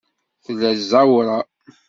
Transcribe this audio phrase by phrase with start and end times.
[0.43, 1.37] Tella ẓẓawra?